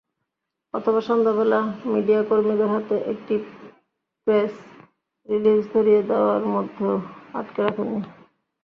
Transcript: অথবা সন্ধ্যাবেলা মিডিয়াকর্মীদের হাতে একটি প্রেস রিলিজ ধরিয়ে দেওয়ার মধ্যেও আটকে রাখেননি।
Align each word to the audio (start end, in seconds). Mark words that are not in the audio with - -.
অথবা 0.73 0.99
সন্ধ্যাবেলা 1.01 1.59
মিডিয়াকর্মীদের 1.85 2.69
হাতে 2.73 2.95
একটি 3.11 3.35
প্রেস 4.27 4.53
রিলিজ 5.29 5.61
ধরিয়ে 5.73 6.01
দেওয়ার 6.03 6.43
মধ্যেও 6.45 6.95
আটকে 7.33 7.59
রাখেননি। 7.61 8.01